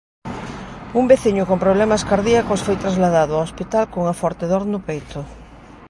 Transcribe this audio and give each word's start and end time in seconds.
Un 0.99 1.05
veciño 1.11 1.43
con 1.49 1.63
problemas 1.65 2.05
cardíacos 2.09 2.63
foi 2.65 2.75
trasladado 2.83 3.31
ao 3.35 3.45
hospital 3.47 3.83
cunha 3.91 4.15
forte 4.21 4.45
dor 4.51 4.63
no 4.73 4.79
peito. 4.89 5.19